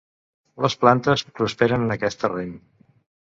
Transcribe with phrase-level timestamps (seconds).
[0.65, 2.51] Les plantes prosperen en aquest terreny.